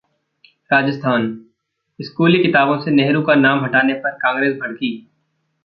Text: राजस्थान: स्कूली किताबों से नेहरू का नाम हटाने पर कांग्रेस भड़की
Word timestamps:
राजस्थान: 0.69 1.27
स्कूली 1.99 2.39
किताबों 2.39 2.77
से 2.79 2.91
नेहरू 2.91 3.21
का 3.21 3.35
नाम 3.35 3.63
हटाने 3.63 3.93
पर 3.95 4.17
कांग्रेस 4.17 4.57
भड़की 4.61 4.93